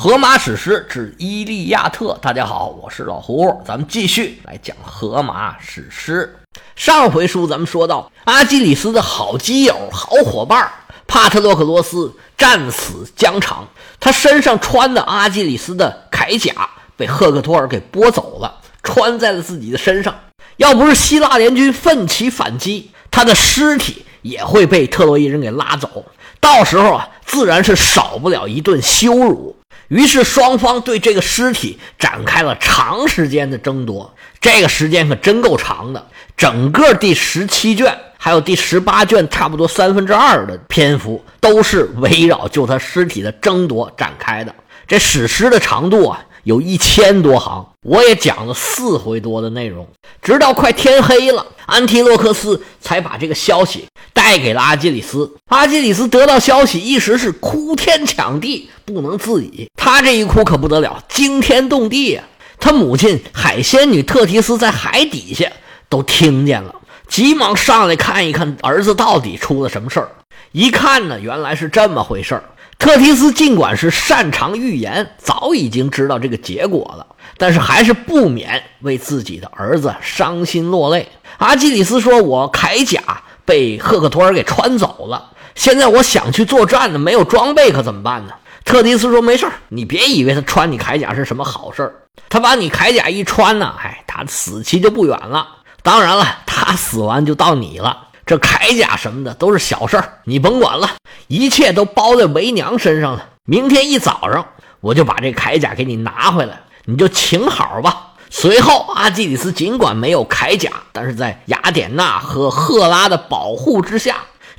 [0.00, 6.38] 荷马史诗之《伊利亚特》，大家好，我是老胡，咱们继续来讲荷马史诗。
[6.76, 10.70] 上回书咱们说到，阿基里斯的好基友、好伙伴
[11.08, 13.66] 帕特洛克罗斯战死疆场，
[13.98, 20.16] 他身上穿的阿基里斯的铠甲被赫克托尔给剥走了，穿在了自己的身上。
[20.58, 26.04] 要不是希腊联军奋起反击，他的尸体也会被特洛伊人给拉走，
[26.38, 29.56] 到时候啊，自然是少不了一顿羞辱。
[29.88, 36.06] 于是双方对这个尸体展开了长时间的争夺，这个时间可真够长的。
[36.36, 44.54] 整个第十七卷还有第十八卷，差不多三分之二的篇幅都是围绕就他尸体的争夺展开的。
[44.86, 49.88] 这史诗的长度啊，有一千多行，我也讲了四回多的内容，
[50.22, 53.86] 直到快天黑了，安提洛克斯才把这个消息。
[54.28, 59.70] 带给了阿基里斯，阿基里斯得到消息，一时是哭天抢地，不能自已。
[59.74, 62.22] 他这一哭可不得了，惊天动地呀！
[62.60, 65.50] 他母亲海仙女特提斯在海底下
[65.88, 66.74] 都听见了，
[67.08, 70.10] 急忙上来看一看儿子到底出了什么事儿。
[70.52, 72.44] 一看呢，原来是这么回事儿。
[72.78, 77.06] 特提斯尽管是擅长预言，早已经知道这个结果了，
[77.38, 81.08] 但是还是不免为自己的儿子伤心落泪。
[81.38, 83.00] 阿基里斯说：“我铠甲。”
[83.48, 88.34] 被赫克托尔给穿走了，现在我想去作战呢，没有装备可怎么办呢？
[88.62, 91.90] 特迪斯说：“没事你别以为他穿你铠甲是什么好事
[92.28, 95.48] 他把你铠甲一穿呢，哎，他死期就不远了。
[95.82, 98.08] 当然了，他死完就到你了。
[98.26, 100.90] 这铠甲什么的都是小事儿，你甭管了，
[101.28, 103.24] 一切都包在为娘身上了。
[103.46, 104.44] 明天一早上，
[104.80, 114.16] 我就把这铠甲给你拿回来，你就请好吧。”随后，阿基里斯尽管没有铠甲，但是在雅典娜和赫拉的保护之下，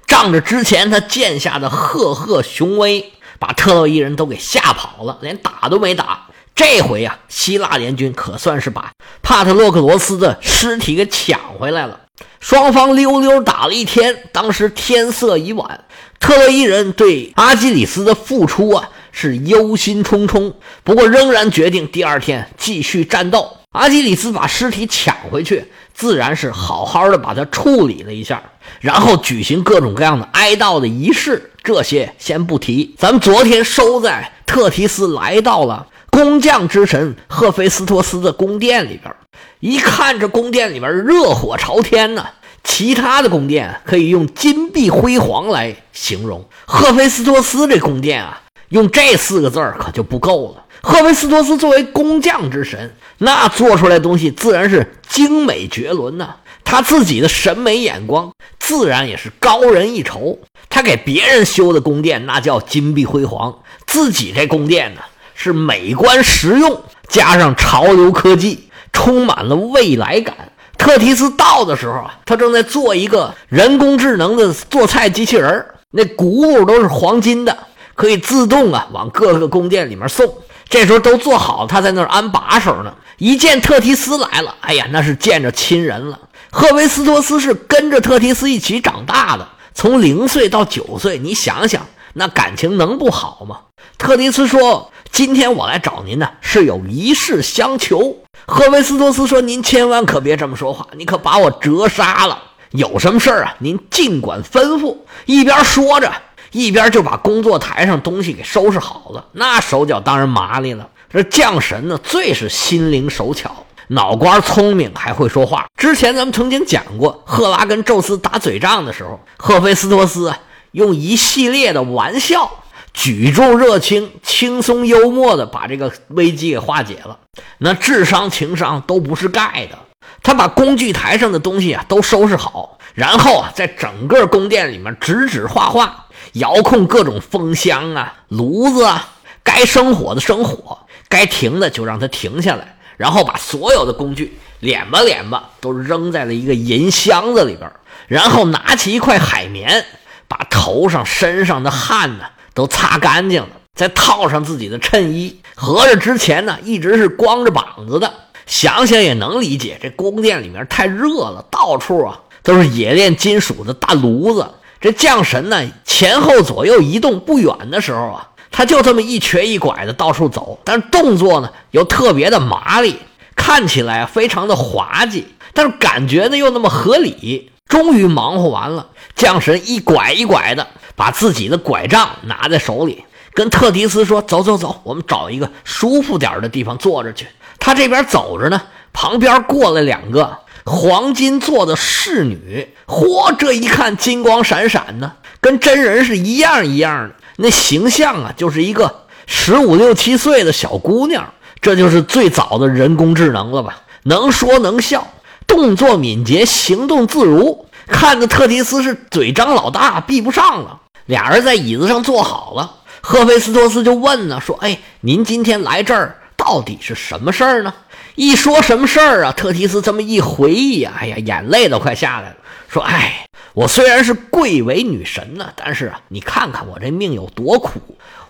[0.07, 6.27] 仗着之前他剑下的赫赫雄威，把特洛伊人都给吓跑了，连打都没打。
[6.55, 12.01] 这回呀，希腊联军可算是把帕特洛克罗斯的尸体给抢回来了。
[12.41, 15.85] 双方溜溜打了一天，当时天色已晚，
[16.19, 20.53] 特洛伊人对阿基里斯的付出啊是忧心忡忡，
[20.83, 23.58] 不过仍然决定第二天继续战斗。
[23.71, 28.41] 阿基里斯把尸体抢回去，自然是好好的把它处理了一下，
[28.79, 31.51] 然后举行各种各样的哀悼的仪式。
[31.61, 39.13] 这些先不提，咱们昨天收在特提斯来到了工匠之神赫菲斯托斯的宫殿里边，
[39.59, 42.25] 一看这宫殿里边热火朝天呢，
[42.63, 50.63] 其他的宫殿可以用金碧辉煌来形容，赫菲斯托斯这宫殿啊，用这四个字可就不够了。
[50.81, 56.35] 赫菲斯托斯作为工匠之神，那做出来东西自然是精美绝伦呐。
[56.63, 60.37] 他自己的审美眼光自然也是高人一筹。
[60.69, 65.01] 他给别人修的宫殿那叫金碧辉煌，自己这宫殿呢
[65.33, 70.35] 是美观实用，加上潮流科技，充满了未来感。
[70.77, 77.57] 特提斯到的时候啊，他正在做一个人工智能的做菜机器人那轱辘都是黄金的，
[77.95, 80.31] 可以自动啊往各个宫殿里面送。
[80.69, 82.93] 这时候都做好了，他在那儿安把手呢。
[83.17, 86.19] 一见特提斯来了，哎呀，那是见着亲人了。
[86.51, 93.61] 赫维斯托斯是跟着特提斯一起长大的，从零岁到九岁，你想想，那感情能不好吗？
[93.97, 98.15] 特提斯说：“今天我来找您呢，是有一事相求。”
[98.47, 102.41] 赫维斯托斯说：“您千万可别这么说话，你可把我折杀了。
[102.71, 103.55] 有什么事儿啊？
[103.59, 106.09] 您尽管吩咐。”一边说着。
[106.51, 110.89] 一边就把工作台上东西给收拾好了，那手脚当然麻利了。
[111.11, 115.65] 这将神呢，最是心灵手巧，脑瓜聪明，还会说话。
[115.75, 120.33] 之前咱们曾经讲过，赫拉跟宙斯打嘴仗的时候，赫菲斯托斯
[120.71, 122.49] 用一系列的玩笑，
[122.93, 127.17] 举重热轻，轻松幽默的把这个危机给化解了。
[127.57, 129.79] 那智商情商都不是盖的，
[130.21, 136.05] 他把工具台上的东西啊都收拾好，然后啊，在整个宫殿里面指指画画。
[136.33, 139.09] 遥控各种风箱啊、炉子啊，
[139.43, 147.71] 该生火的生火，该停的就让它停下来，然后把所有的工具敛吧敛吧都扔在了一个银箱子里边，
[148.07, 149.85] 然后拿起一块海绵，
[150.27, 155.39] 把头上、身上的汗呢都擦干净了，再套上自己的衬衣。
[155.55, 158.13] 合着之前呢一直是光着膀子的，
[158.45, 164.47] 想想也能理解，这宫殿里面太热了，到处啊都是冶炼金属的大炉子。
[164.81, 172.97] 这将神呢，前后左右移动不远的时候啊，他就这么一瘸一拐的到处走，但是动作呢又特别的麻利，
[173.35, 177.51] 看起来非常的滑稽，但是感觉呢又那么合理。
[177.67, 180.65] 终于忙活完了，将神一拐一拐的
[180.95, 183.03] 把自己的拐杖拿在手里，
[183.35, 187.27] 跟特提斯说：“走走走，我们找一个舒服点的地方坐着去。”
[187.59, 188.59] 他这边走着呢，
[188.91, 190.35] 旁边过来两个
[190.65, 201.33] 黄金做的侍女，嚯，这一看金光闪闪的，跟真人是一样一样的，那形象啊，就是一个十五六七岁的小姑娘。
[201.61, 203.81] 这就是最早的人工智能了吧？
[204.03, 205.05] 能说能笑，
[205.45, 210.79] 动作敏捷，行动自如，看的特提斯是嘴张老大，闭不上了。
[211.05, 217.73] 俩人在椅子上坐好了，赫菲斯托斯就问呢，说：“哎，您今天来这儿到底是什么事儿呢？”
[218.19, 222.35] 一说什么事儿啊，特提斯这么一回忆啊，哎呀，眼泪都快下来了，
[222.67, 227.79] 说：“哎，我虽然是贵为女神呢，但是啊，你看看我这命有多苦，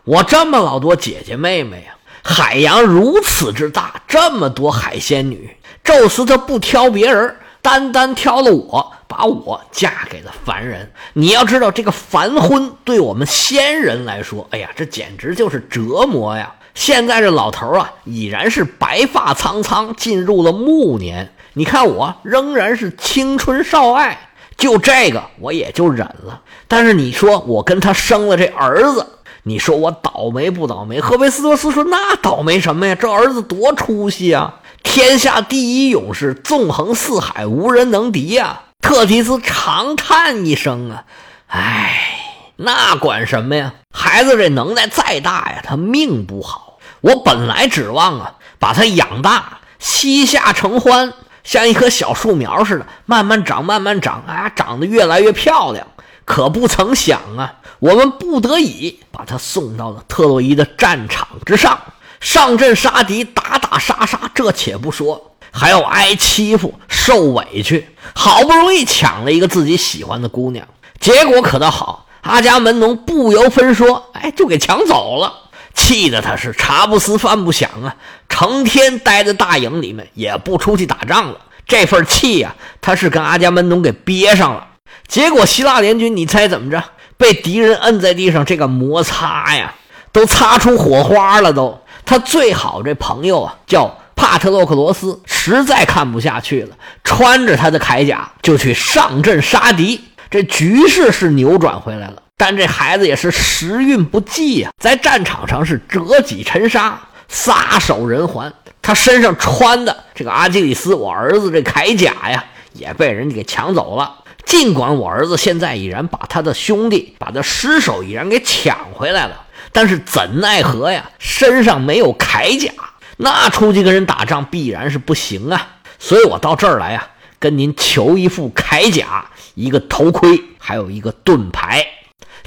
[0.03, 10.91] 我这么老多姐姐妹妹呀。”海洋如此之大，这么多海仙女，宙斯他不挑别人，单单挑了我，把我嫁给了凡人。
[11.13, 16.53] 你要知道，这个凡婚对我们仙人来说，哎呀，这简直就是折磨呀！
[16.73, 21.33] 现在这老头啊，已然是白发苍苍，进入了暮年。
[21.53, 26.41] 你看我仍然是青春少爱，就这个我也就忍了。
[26.67, 29.05] 但是你说我跟他生了这儿子。
[29.43, 30.99] 你说我倒霉不倒霉？
[30.99, 32.93] 赫菲斯托斯说：“那倒霉什么呀？
[32.93, 34.55] 这儿子多出息啊！
[34.83, 41.05] 天下第一勇士，纵横四海无人能敌呀！”特提斯长叹一声啊，
[41.47, 42.18] 唉，
[42.61, 43.73] 那管什么呀？
[43.93, 46.77] 孩子这能耐再大呀，他命不好。
[46.99, 51.13] 我本来指望啊，把他养大，膝下承欢，
[51.45, 55.87] 像一棵小树苗似的，慢慢长，慢慢长，啊，长得越来越漂亮。
[56.25, 61.79] 可不曾想啊，我们不得已把他送到了特洛伊的战场之上，
[62.19, 64.19] 上阵杀敌，打打杀杀。
[64.35, 67.87] 这且不说，还要挨欺负、受委屈。
[68.13, 70.67] 好不容易抢了一个自己喜欢的姑娘，
[70.99, 75.33] 结果可倒好，阿伽门农不由分说，哎，就给抢走了。
[75.73, 77.95] 气得他是茶不思饭不想啊，
[78.27, 81.37] 成天待在大营里面，也不出去打仗了。
[81.65, 84.67] 这份气呀，他是跟阿伽门农给憋上了。
[85.07, 86.83] 结果，希腊联军，你猜怎么着？
[87.15, 89.73] 被敌人摁在地上，这个摩擦呀，
[90.11, 91.53] 都擦出火花了。
[91.53, 100.01] 都，他最好这朋友啊，叫帕特洛克罗斯，实在看不下去了，穿着他的铠甲就去上阵杀敌。
[100.29, 108.53] 这局势是扭转回来了，但这孩子也是时运不济呀，在战场上是折戟沉沙，撒手人寰。
[108.81, 112.43] 他身上穿的这个阿基里斯，我儿子这铠甲呀，
[112.73, 114.15] 也被人给抢走了。
[114.45, 121.09] 尽管我儿子现在已然把他的兄弟、把他尸首已然给抢回来了，但是怎奈何呀？
[121.19, 122.71] 身上没有铠甲，
[123.17, 125.67] 那出去跟人打仗必然是不行啊！
[125.99, 131.85] 所以我到这儿来呀，跟您求一副铠甲、一个头盔，还有一个盾牌。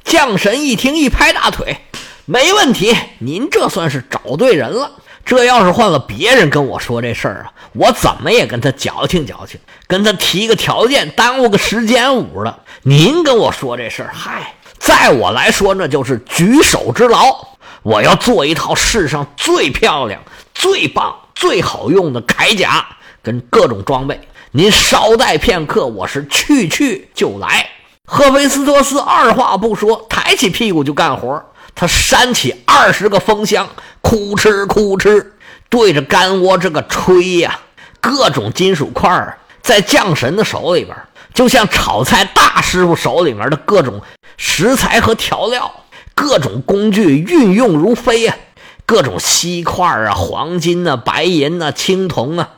[0.04, 1.78] 将神一听，一拍大腿，
[2.24, 4.90] 没问题，您这算是找对人了。
[5.24, 12.58] 这要是换了别人跟我说这事儿啊，我怎么也跟他矫情矫情，跟他提个条件，耽误个时间五的。
[12.82, 17.48] 您跟我说这事儿，嗨，在我来说那就是举手之劳。
[17.82, 20.20] 我要做一套世上最漂亮、
[20.54, 22.84] 最棒、最好用的铠甲
[23.22, 24.20] 跟各种装备。
[24.54, 27.70] 您稍待片刻，我是去去就来。
[28.04, 31.42] 赫菲斯托斯二话不说，抬起屁股就干活。
[31.74, 33.66] 他扇起二十个风箱，
[34.02, 35.24] 哭哧哭哧，
[35.70, 37.60] 对着干窝这个吹呀，
[37.98, 40.94] 各种金属块儿在将神的手里边，
[41.32, 44.02] 就像炒菜大师傅手里面的各种
[44.36, 45.72] 食材和调料，
[46.14, 48.36] 各种工具运用如飞啊，
[48.84, 52.50] 各种锡块啊、黄金啊、白银啊、青铜啊，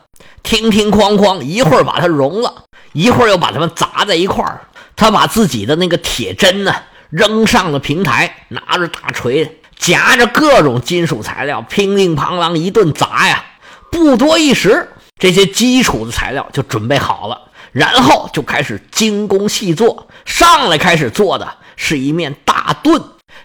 [0.44, 4.60] 听听哐哐，一会儿把它融了，一会儿又把它们砸在一块儿，
[4.94, 6.72] 他把自己的那个铁针呢。
[7.10, 13.44] 扔上了平台，拿着大锤夹着各种金属材料，乒乒乓啷一顿砸呀！
[13.88, 20.08] 不多一时，这些基础的材料就准备好了，然后就开始精工细作。
[20.24, 23.00] 上来开始做的是一面大盾，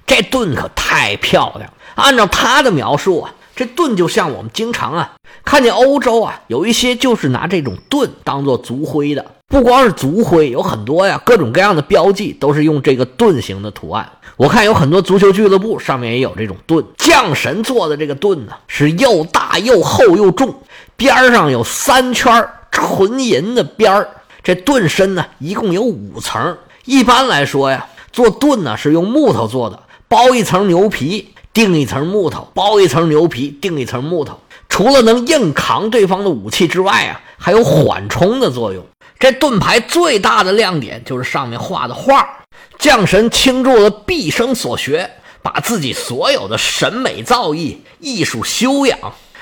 [0.08, 1.72] 这盾可太漂亮。
[1.94, 5.12] 按照他的描述啊，这盾就像我们经常啊
[5.44, 9.26] 看见欧洲啊有一些就是拿这种盾当做族徽的。
[9.50, 14.10] 不光是族徽，有很多呀，各种各样的标记都是用这个盾形的图案。
[14.38, 16.86] 我看有很多足球俱乐部上面也有这种盾。
[16.98, 20.56] 将神做的这个盾呢，是又大又厚又重，
[20.96, 24.08] 边上有三圈纯银的边儿。
[24.42, 26.58] 这盾身呢，一共有五层。
[26.86, 34.40] 一般来说呀，做盾呢是用木头做的，包一层牛皮，钉一层木头，包一层牛皮，钉一层木头。
[34.68, 38.86] 除了能硬扛对方的武器之外啊，还有缓冲的作用。
[39.18, 42.46] 这盾牌最大的亮点就是上面画的画，
[42.78, 45.10] 将神倾注了毕生所学，
[45.42, 48.98] 把自己所有的审美造诣、艺术修养、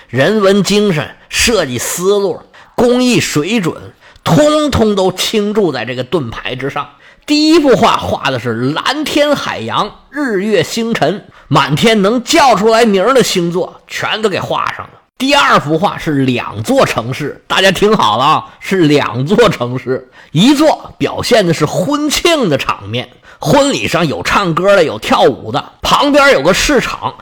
[0.07, 2.41] 人文精神、设计思路、
[2.73, 3.75] 工艺水准，
[4.23, 6.89] 通通都倾注在这个盾牌之上。
[7.27, 14.91] 第一幅画画的是蓝天海洋、日月星辰，满天能叫出来名的星座全都给画上了。
[15.17, 27.15] 第二幅画是两座城市，大家听好了啊，是两座城市，一座表现的是婚庆的场面，婚礼上有唱歌的，有跳舞的，旁边有个市场，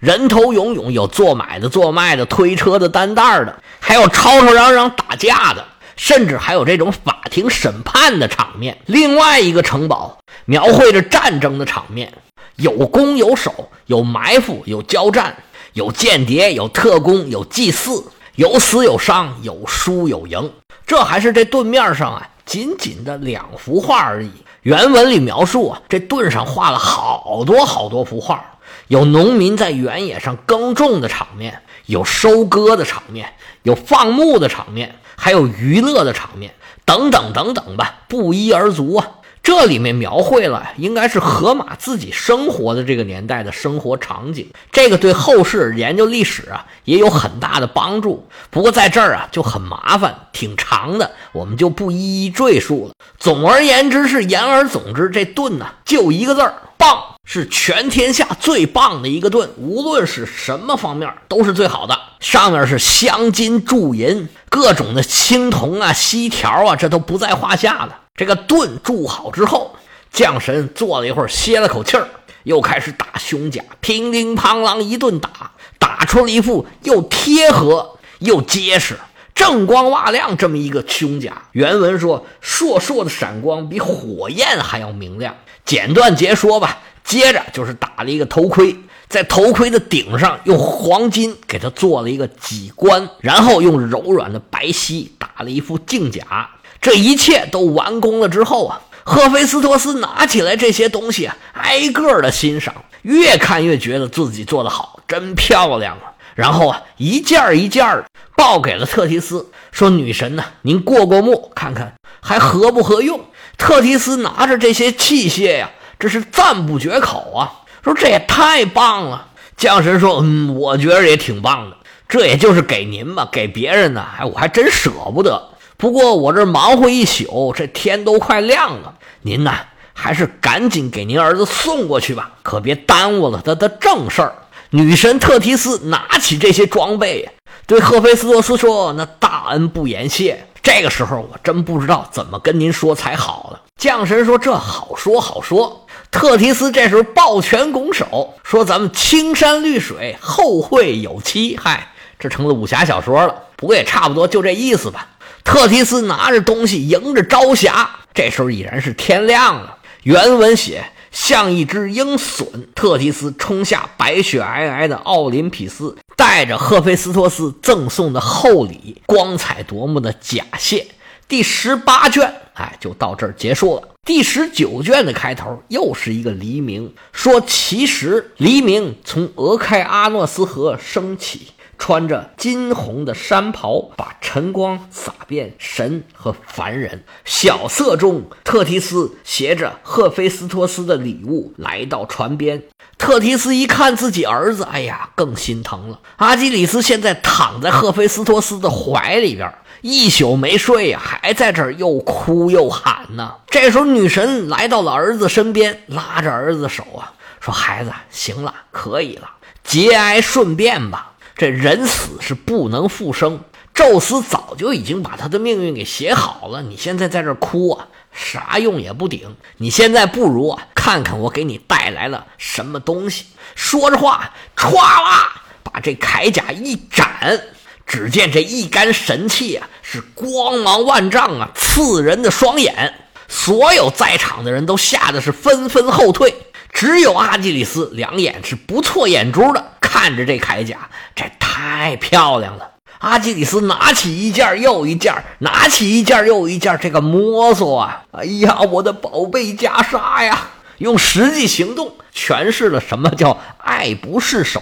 [0.00, 5.64] 人头涌涌，有做买的、做卖的、推车的、担袋的，还有吵吵嚷嚷打架的。
[6.02, 8.76] 甚至还有这种法庭审判的场面。
[8.86, 12.12] 另外一个城堡描绘着战争的场面，
[12.56, 15.36] 有攻有守，有埋伏，有交战，
[15.74, 18.04] 有间谍，有特工，有祭祀，
[18.34, 20.52] 有死有伤，有输有赢。
[20.84, 24.32] 这还是这盾面上啊，仅仅的两幅画而已。
[24.62, 34.96] 原文里描述啊，这盾上画了好多好多幅画，有农民在原野上耕种的场面，有收割的场面，有放牧的场面。
[35.14, 36.52] 还有娱乐的场面，
[36.84, 39.06] 等等等等吧，不一而足啊。
[39.42, 48.26] 这里面描绘了，应该是河马自己生活的这个年代的生活场景，这个对后世研究历史啊也有很大的帮助。
[48.50, 52.94] 不过在这儿啊就很麻烦，挺长的，我们就不一一赘述了。
[53.18, 57.02] 总而言之是言而总之，这盾呢就一个字儿棒。
[57.24, 61.96] 是全天下最棒的一个盾，无论是什么方面都是最好的。
[62.18, 67.94] 上面是镶金铸银，各种的青铜啊、锡条啊，这都不在话下的。
[68.14, 69.74] 这个盾铸好之后，
[70.12, 72.06] 将神坐了一会儿，歇了口气儿，
[72.42, 78.98] 又开始打胸甲，乒铃乓啷一顿打，打出了一副又贴合又结实、
[79.34, 81.44] 锃光瓦亮这么一个胸甲。
[81.52, 86.80] 原文说：“烁烁的闪光，比火焰还要明亮。”简短截说吧。
[87.02, 88.76] 接着就是打了一个头盔，
[89.08, 96.50] 在头盔的顶上用黄金给他做了一个脊冠，然后用柔软的白皙打了一副镜甲。
[96.82, 106.12] 这一切都完工了之后啊，赫菲斯托斯拿起来这些东西啊，挨个的欣赏，越看越觉得自己做的好，真漂亮啊。
[106.34, 108.04] 然后啊，一件一件的
[108.36, 113.20] 报给了特提斯，说：“女神呢，您过过目，看看还合不合用。”
[113.56, 115.70] 特提斯拿着这些器械呀。
[116.00, 117.62] 这是赞不绝口啊！
[117.84, 119.28] 说这也太棒了。
[119.56, 121.76] 将神说：“嗯，我觉得也挺棒的。
[122.08, 125.50] 这也就是给您吧，给别人呢，哎，我还真舍不得。
[125.82, 128.94] 不过我这忙活一宿，这天都快亮了。
[129.22, 129.52] 您呢，
[129.92, 134.32] 还是赶紧给您儿子送过去吧，可别耽误了他的正事儿。”
[134.70, 137.28] 女神特提斯拿起这些装备，
[137.66, 140.46] 对赫菲斯托斯说：“那大恩不言谢。
[140.62, 153.34] 这个时候，我真不知道怎么跟您说才好了。”将神说：“这好说好说。”特提斯这时候抱拳拱手说：“咱们青山绿水，后会有期。”嗨，这成了武侠小说了。
[153.56, 155.08] 不过也差不多就这意思吧。
[155.44, 159.78] 特提斯拿着东西迎着朝霞，这时候已然是天亮了。
[160.02, 170.86] 原文写像一只鹰隼，特提斯冲下白雪皑皑的奥林匹斯，带着赫菲斯托斯赠送的厚礼，光彩夺目的甲谢。
[171.28, 173.88] 第十八卷，哎，就到这儿结束了。
[174.04, 181.52] 第十九卷的开头又是一个黎明，说其实黎明从俄开阿诺斯河升起，
[181.84, 187.02] 穿着金红的山袍，把晨光洒遍神和凡人。
[187.24, 192.62] 小色中，特提斯携着赫菲斯托斯的礼物来到船边。
[192.96, 195.98] 特提斯一看自己儿子，哎呀，更心疼了。
[196.18, 199.52] 阿基里斯现在躺在赫菲斯托斯的怀里边。
[199.80, 203.34] 一宿没睡呀，还在这儿又哭又喊呢。
[203.48, 207.10] 这时候，女神来到了儿子身边，拉着儿子手啊，
[207.40, 209.28] 说：“孩子，行了，可以了，
[209.64, 211.08] 节哀顺变吧。
[211.36, 213.40] 这人死是不能复生，
[213.74, 216.62] 宙斯早就已经把他的命运给写好了。
[216.62, 219.34] 你现在在这哭啊，啥用也不顶。
[219.56, 227.40] 你现在不如啊，看看我给你带来了什么东西。”说着话，歘啦，把这铠甲一展。
[227.84, 232.94] 只见这一杆神器啊，是光芒万丈啊，刺人的双眼。
[233.28, 236.34] 所有在场的人都吓得是纷纷后退，
[236.72, 242.70] 只有阿基里斯两眼是不错眼珠的看着这铠甲，这太漂亮了。
[242.98, 250.48] 阿基里斯拿起一件又一件，拿起一件又一件，这个摸索啊，哎呀，我的宝贝袈裟呀！
[250.78, 254.60] 用实际行动诠释了什么叫爱不释手。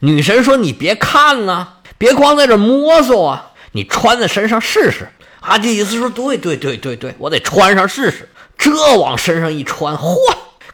[0.00, 3.52] 女神说：“你别看了。”别光在这摸索啊！
[3.72, 5.08] 你穿在身上试试。
[5.40, 10.16] 阿基里斯说：“对对对对对，我得穿上试试。”这往身上一穿，嚯，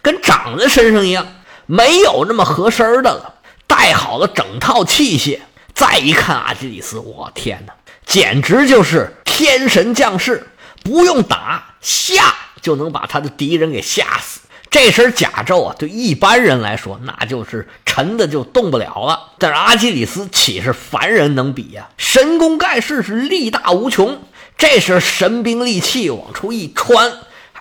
[0.03, 1.27] 跟长在身上一样，
[1.67, 3.35] 没有那么合身的了。
[3.67, 5.39] 带好了整套器械，
[5.75, 7.73] 再一看阿基里斯，我天哪，
[8.05, 10.47] 简直就是天神降世，
[10.83, 14.41] 不用打吓就能把他的敌人给吓死。
[14.71, 19.33] 这身甲胄啊，对一般人来说那就是沉的就动不了了。
[19.39, 21.89] 但是阿基里斯岂是凡人能比呀？
[21.97, 24.23] 神功盖世，是力大无穷。
[24.59, 27.13] 这身神兵利器往出一穿，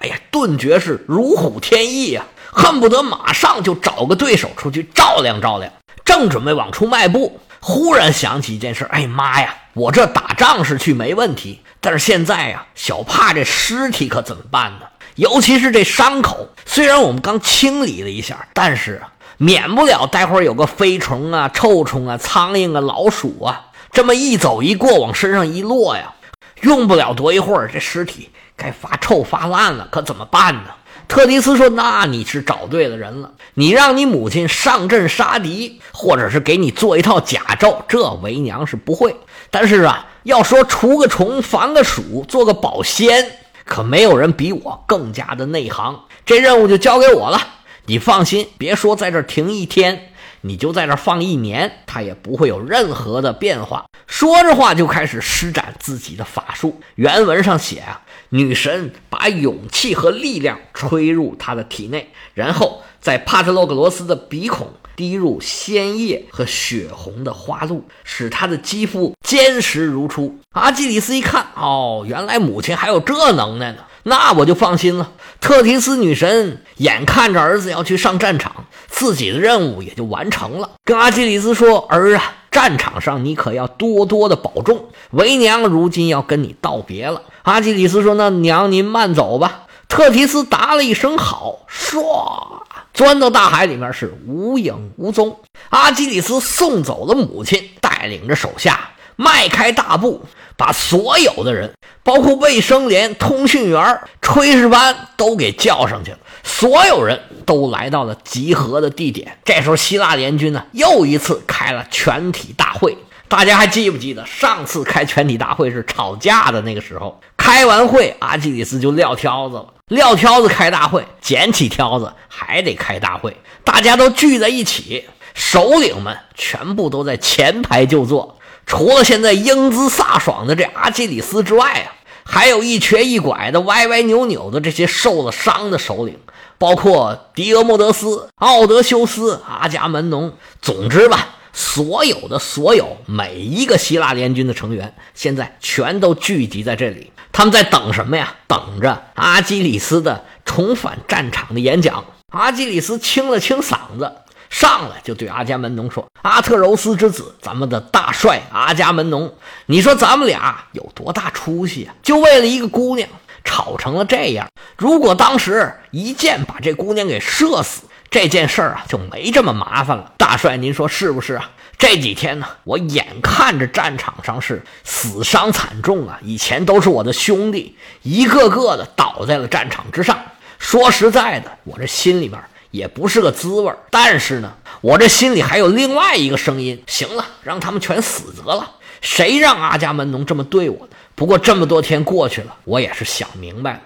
[0.02, 5.72] 哎呀，顿觉是如虎添翼呀，恨不得马上就找个对手出去照亮照亮。
[6.04, 14.88] 正准备往出迈步，忽然想起一件事：哎妈呀，我这打仗是去没问题，但是现在呀，小帕这尸体可怎么办呢？
[15.16, 19.02] 尤其是这伤口，虽然我们刚清理了一下，但是，
[19.38, 26.14] 免不了待会儿有个飞虫啊、臭虫啊、苍蝇啊、老鼠啊，这么一走一过往身上一落呀，
[26.62, 28.30] 用不了多一会儿，这尸体
[28.62, 30.70] 该发臭发烂了，可怎么办呢？
[31.08, 33.32] 特迪斯说：“那你是找对了人了。
[33.56, 39.18] 你让你母亲上阵杀敌，或者是给你做一套甲胄，这为娘是不会。
[39.50, 46.02] 但是啊，要说除个虫、防个鼠、做个保鲜，可没有人比我更加的内行。
[46.26, 47.42] 这任务就交给我了。
[47.88, 56.80] 你放心，别说在这停一天，你就在这放一年，他也不会有任何的变化。”说着话就开始施展自己的法术。
[56.96, 58.00] 原文上写啊。
[58.34, 70.38] 女神把勇气和力量吹入他的体内，然后在帕特洛格罗斯的鼻孔滴入鲜液和血红的花露，使他的肌肤坚实如初。
[70.54, 75.12] 阿基里斯一看，哦，原来母亲还有这能耐呢，那我就放心了。
[75.42, 87.22] 特提斯女神眼看着儿子要去上战场，自己的任务也就完成了，跟阿基里斯说：“儿啊。”战场上你可要多多的保重，为娘如今要跟你道别了。
[87.44, 92.62] 阿基里斯说：“那娘您慢走吧。”特提斯答了一声好，唰，
[92.94, 95.38] 钻到大海里面是无影无踪。
[95.70, 100.22] 阿基里斯送走了母亲，带领着手下迈开大步，
[100.56, 106.20] 把所有的人，包括卫生连、通讯员、炊事班都给叫上去了。
[106.44, 109.38] 所有人都来到了集合的地点。
[109.44, 112.98] 这时候，希腊联军呢又一次开了全体大会。
[113.28, 117.22] 大家还记不记得上次开全体大会是吵架的那个时候？
[117.52, 119.74] 开完会，阿基里斯就撂挑子了。
[119.90, 123.36] 撂挑子开大会，捡起挑子还得开大会。
[123.66, 131.92] 大家都聚在一起，首领们全部都在前排就坐，除了现在英姿飒爽的这阿基里斯之外啊。
[132.24, 136.18] 还有一瘸一拐的、歪歪扭扭的这些受了伤的首领，
[136.58, 140.32] 包括狄俄莫德斯、奥德修斯、阿伽门农。
[140.62, 147.12] 总之吧，所有的所有每一个希腊联军的成员，现在全都聚集在这里。
[147.32, 148.36] 他们在等什么呀？
[148.48, 152.04] 等着阿基里斯的重返战场的演讲。
[152.32, 154.12] 阿基里斯清了清嗓子。
[154.50, 159.34] 上来就对阿伽门农说：“阿特柔斯之子，咱们的大帅阿伽门农，
[159.68, 161.96] 你说咱们俩有多大出息啊？
[162.04, 163.08] 就为了一个姑娘，
[163.46, 164.50] 吵成了这样。
[164.76, 170.12] 如果当时一箭把这姑娘给射死，这件事儿啊就没这么麻烦了。
[170.18, 171.50] 大帅，您说是不是啊？
[171.78, 180.20] 这几天呢，我眼看着战场上是死伤惨重啊，以前都是我的兄弟，一个个的倒在了战场之上。
[180.60, 182.40] 说实在的，我这心里边……”
[182.72, 186.82] 也不是个滋味但是呢，我这心里还有另外一个声音。
[186.88, 188.76] 行了，让他们全死得了。
[189.02, 190.96] 谁让阿伽门农这么对我的？
[191.14, 193.82] 不过这么多天过去了，我也是想明白了，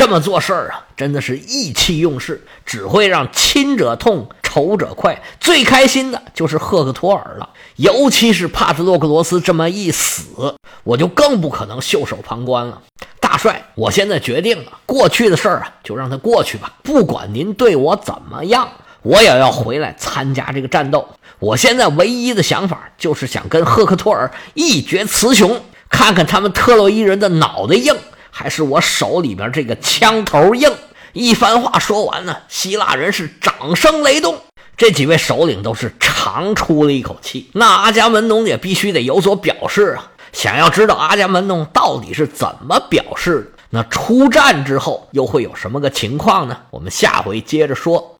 [0.00, 5.20] 这么做事儿啊，真的是意气用事，只会让亲者痛，仇者快。
[5.38, 12.80] 最开心的就是赫克托尔了，尤其是帕特洛克罗斯这么一死，我就更不可能袖手旁观了。
[13.20, 16.72] 大帅，我现在决定了，过去的事儿啊，就让它过去吧。
[16.82, 18.70] 不管您对我怎么样，
[19.02, 21.06] 我也要回来参加这个战斗。
[21.40, 25.60] 我现在唯一的想法就是想跟赫克托尔一决雌雄，
[25.90, 27.94] 看看他们特洛伊人的脑袋硬，
[28.40, 30.72] 还是我手里边这个枪头硬。
[31.12, 34.40] 一番话说完呢，希腊人是掌声雷动，
[34.78, 37.50] 这几位首领都是长出了一口气。
[37.52, 40.10] 那阿伽门农也必须得有所表示啊。
[40.32, 46.56] 想要知道阿伽门农到底是怎么表示的，那出战之后又会有什么个情况呢？
[46.70, 48.08] 我们下回接着说。